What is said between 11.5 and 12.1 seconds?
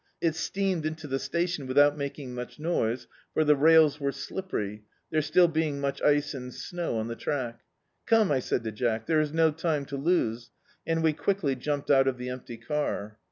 jumped out